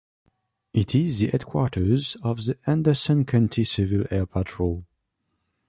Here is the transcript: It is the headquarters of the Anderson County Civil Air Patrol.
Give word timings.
It 0.73 0.95
is 0.95 1.19
the 1.19 1.27
headquarters 1.27 2.17
of 2.23 2.43
the 2.45 2.57
Anderson 2.65 3.23
County 3.23 3.63
Civil 3.63 4.07
Air 4.09 4.25
Patrol. 4.25 4.83